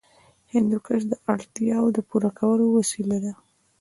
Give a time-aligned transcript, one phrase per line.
[0.53, 3.33] هندوکش د اړتیاوو د پوره کولو وسیله ده.